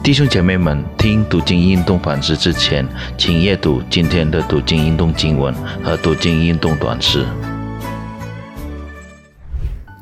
[0.00, 2.86] 弟兄姐妹们，听读经运动反思之前，
[3.18, 7.26] 请阅读今天的读经运动经文和读经运动短诗。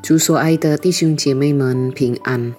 [0.01, 2.53] 主所爱的弟兄姐妹们平安，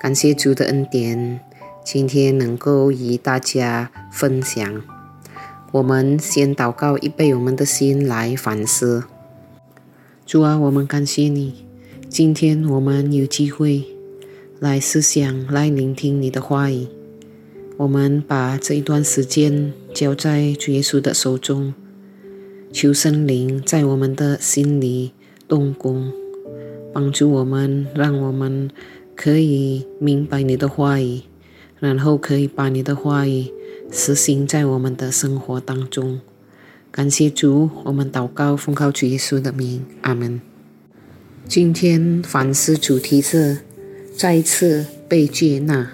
[0.00, 1.38] 感谢主的恩典，
[1.84, 4.82] 今天能够与大家分享。
[5.70, 9.04] 我们先祷告，预备我们的心来反思。
[10.26, 11.66] 主啊，我们感谢你，
[12.08, 13.95] 今天我们有机会。
[14.58, 16.86] 来思想，来聆听你的话语。
[17.76, 21.74] 我们把这一段时间交在主耶稣的手中，
[22.72, 25.12] 求圣灵在我们的心里
[25.46, 26.10] 动工，
[26.90, 28.70] 帮助我们，让我们
[29.14, 31.20] 可以明白你的话语，
[31.78, 33.52] 然后可以把你的话语
[33.92, 36.18] 实行在我们的生活当中。
[36.90, 40.40] 感谢主，我们祷告奉靠主耶稣的名，阿门。
[41.46, 43.65] 今天反思主题是。
[44.16, 45.90] 再次被接纳。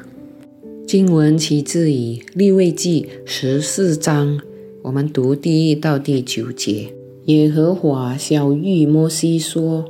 [0.86, 4.38] 经文起自以利未记十四章，
[4.82, 6.94] 我们读第一到第九节。
[7.24, 9.86] 耶和华小谕摩西说：“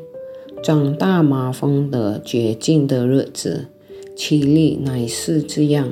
[0.64, 3.66] 长大马蜂的绝境的日子，
[4.16, 5.90] 其例乃是这样：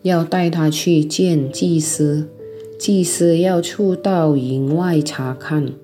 [0.00, 2.28] 要带他去见祭司，
[2.78, 5.74] 祭司要出到营外查看，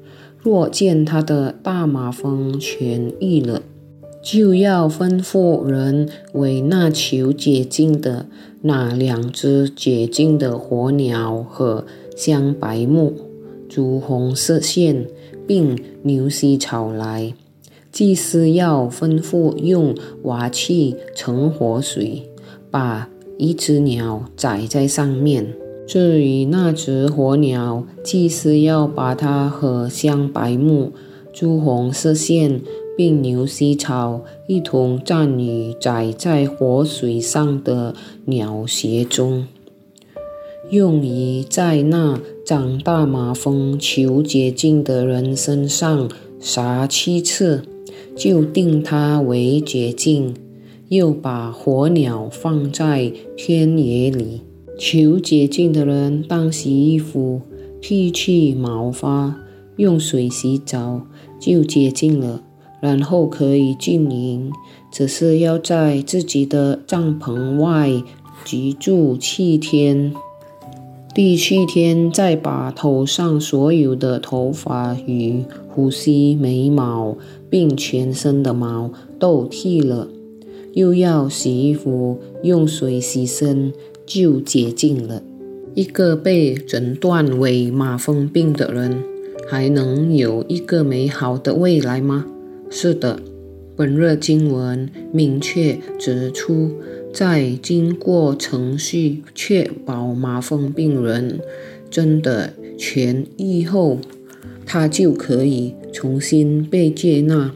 [0.40, 3.62] 若见他的大马蜂痊愈了。”
[4.24, 8.24] 就要吩咐人为那求解禁的
[8.62, 11.84] 那两只解禁的火鸟和
[12.16, 13.12] 香白木、
[13.68, 15.06] 朱红色线，
[15.46, 17.34] 并牛膝草来。
[17.92, 22.22] 祭司要吩咐用瓦器盛火水，
[22.70, 25.54] 把一只鸟宰在上面。
[25.86, 30.92] 至于那只火鸟，祭司要把它和香白木、
[31.30, 32.62] 朱红色线。
[32.96, 37.94] 并牛膝草一同站于载在活水上的
[38.26, 39.46] 鸟穴中，
[40.70, 46.08] 用于在那长大马蜂求洁净的人身上
[46.38, 47.62] 撒七次，
[48.16, 50.34] 就定他为捷径。
[50.90, 54.42] 又把火鸟放在天野里，
[54.78, 57.40] 求洁净的人当洗衣服，
[57.80, 59.34] 剃去毛发，
[59.76, 61.06] 用水洗澡，
[61.40, 62.42] 就洁净了。
[62.84, 64.52] 然后可以进营，
[64.92, 67.90] 只是要在自己的帐篷外
[68.44, 70.12] 居住七天。
[71.14, 77.16] 第七天再把头上所有的头发与胡须、眉毛，
[77.48, 80.06] 并全身的毛都剃了，
[80.74, 83.72] 又要洗衣服，用水洗身，
[84.04, 85.22] 就洁净了。
[85.74, 89.02] 一个被诊断为马蜂病的人，
[89.48, 92.26] 还能有一个美好的未来吗？
[92.70, 93.20] 是的，
[93.76, 96.72] 本日经文明确指出，
[97.12, 101.40] 在经过程序确保麻风病人
[101.88, 103.98] 真的痊愈后，
[104.66, 107.54] 他就可以重新被接纳。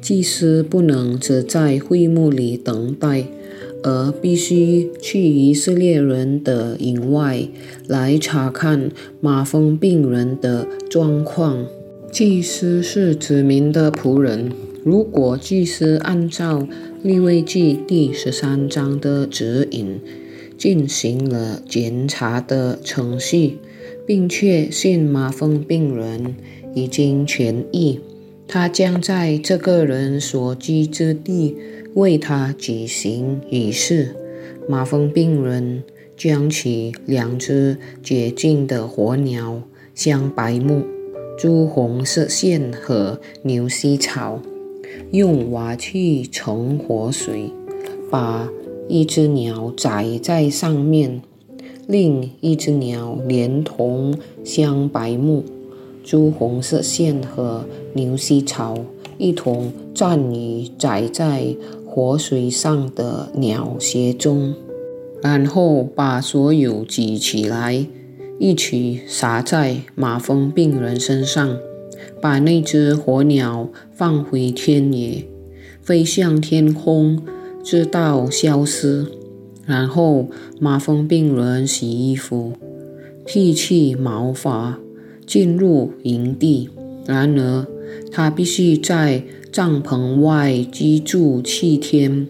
[0.00, 3.26] 祭司不能只在会幕里等待，
[3.82, 7.46] 而必须去以色列人的营外
[7.86, 8.90] 来查看
[9.20, 11.66] 麻风病人的状况。
[12.12, 14.50] 祭司是子民的仆人。
[14.82, 16.66] 如果祭司按照
[17.02, 20.00] 利未记第十三章的指引
[20.58, 23.58] 进行了检查的程序，
[24.04, 26.34] 并确信麻风病人
[26.74, 28.00] 已经痊愈，
[28.48, 31.56] 他将在这个人所居之地
[31.94, 34.16] 为他举行仪式。
[34.68, 35.84] 麻风病人
[36.16, 39.62] 将其两只洁净的火鸟，
[39.94, 40.99] 香白木。
[41.42, 44.38] 朱红色线和牛膝草，
[45.10, 47.50] 用瓦器盛活水，
[48.10, 48.46] 把
[48.88, 51.22] 一只鸟宰在上面，
[51.86, 54.14] 另一只鸟连同
[54.44, 55.42] 香白木、
[56.04, 57.64] 朱红色线和
[57.94, 58.76] 牛膝草
[59.16, 64.52] 一同站于载在活水上的鸟穴中，
[65.22, 67.86] 然后把所有举起来。
[68.42, 71.58] 一起撒在马蜂病人身上，
[72.22, 75.26] 把那只火鸟放回田野，
[75.82, 77.20] 飞向天空，
[77.62, 79.04] 直到消失。
[79.66, 82.54] 然后马蜂病人洗衣服，
[83.26, 84.78] 剃去毛发，
[85.26, 86.70] 进入营地。
[87.04, 87.66] 然而
[88.10, 89.22] 他必须在
[89.52, 92.26] 帐篷外居住七天，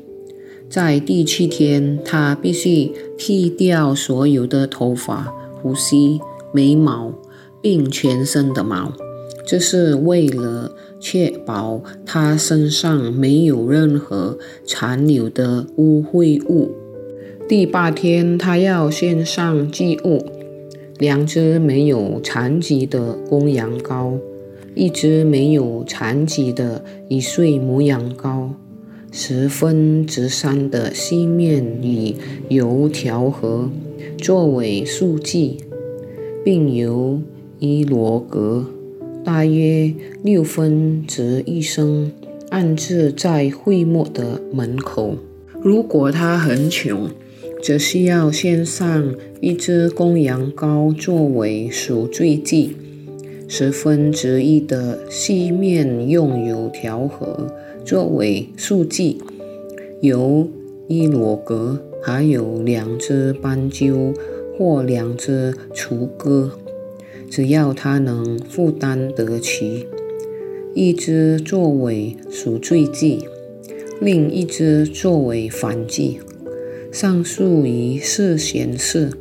[0.69, 5.33] 在第七天，他必须剃掉所有的头发。
[5.61, 6.21] 呼吸、
[6.53, 7.13] 眉毛，
[7.61, 8.93] 并全身的毛，
[9.47, 16.71] 这是为了确保他身上没有任何残留的污秽物。
[17.49, 20.25] 第八天，他要献上祭物：
[20.99, 24.19] 两只没有残疾的公羊羔，
[24.75, 28.51] 一只没有残疾的一岁母羊羔，
[29.11, 32.15] 十分之三的细面与
[32.49, 33.69] 油调和，
[34.19, 35.59] 作为素祭，
[36.45, 37.21] 并由
[37.59, 38.67] 伊罗格
[39.25, 39.93] 大约
[40.23, 42.11] 六分之一升
[42.49, 45.17] 安置在会幕的门口。
[45.63, 47.11] 如果他很穷，
[47.63, 52.75] 则需要献上一只公羊羔作为赎罪祭，
[53.47, 57.49] 十分之一的细面用油调和
[57.85, 59.21] 作为素祭，
[60.01, 60.49] 由
[60.89, 64.13] 伊罗格，还有两只斑鸠
[64.57, 66.51] 或两只雏鸽，
[67.31, 69.87] 只要他能负担得起，
[70.75, 73.27] 一只作为赎罪祭，
[74.01, 76.21] 另一只作为反祭。
[76.93, 79.13] 上述仪式显示，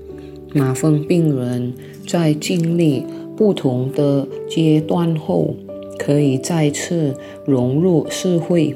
[0.54, 1.74] 麻风病人
[2.08, 3.06] 在经历
[3.38, 5.56] 不同的阶段后，
[6.00, 7.14] 可以再次
[7.46, 8.76] 融入社会，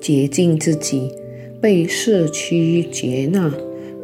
[0.00, 1.10] 洁净自己，
[1.60, 3.52] 被社区接纳，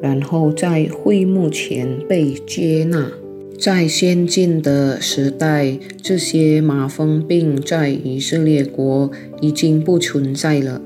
[0.03, 3.11] 然后在会幕前被接纳。
[3.59, 9.11] 在先进的时代，这些麻风病在以色列国
[9.41, 10.83] 已经不存在了。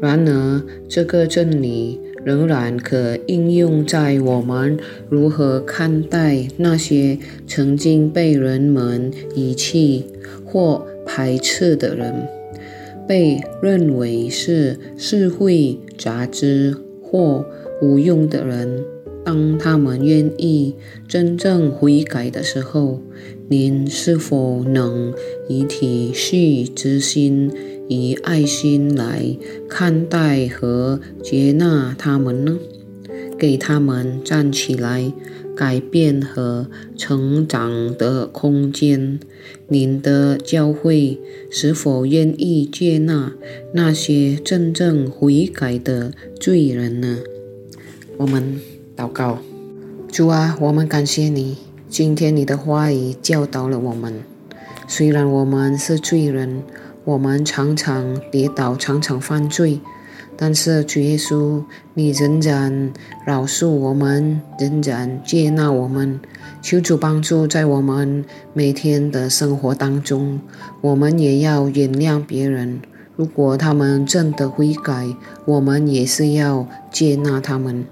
[0.00, 2.00] 然而，这个真理。
[2.24, 4.76] 仍然可应用在我们
[5.08, 7.16] 如何看待那些
[7.46, 10.04] 曾经被人们遗弃
[10.44, 12.28] 或排斥的人，
[13.06, 17.44] 被认为是社会杂质或
[17.82, 18.84] 无用的人。
[19.24, 20.74] 当他们愿意
[21.06, 23.02] 真正悔改的时候，
[23.48, 25.12] 您是否能
[25.48, 27.50] 以体恤之心？
[27.90, 29.36] 以爱心来
[29.66, 32.58] 看待和接纳他们呢？
[33.38, 35.10] 给他们站起来、
[35.58, 39.18] 改变和成长的空间。
[39.66, 41.18] 您的教会
[41.50, 43.32] 是否愿意接纳
[43.74, 47.18] 那些真正悔改的罪人呢？
[48.18, 48.60] 我们
[48.96, 49.40] 祷告：
[50.12, 51.56] 主啊，我们感谢你，
[51.88, 54.22] 今天你的话语教导了我们。
[54.86, 56.62] 虽然我们是罪人。
[57.04, 59.80] 我们常常跌倒，常常犯罪，
[60.40, 61.64] 但是主耶稣，
[61.94, 62.92] 你仍然
[63.26, 66.20] 饶恕我们，仍然接纳我们。
[66.62, 70.40] 求主帮助在我们每天的生活当中，
[70.80, 72.80] 我们也要原谅别人。
[73.16, 75.08] 如果他们真的悔改，
[75.44, 77.84] 我们也是要接纳他们。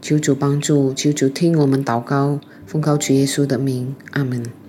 [0.00, 4.61] 求主帮助，求主听我们祷告，奉告主耶稣的名，阿门。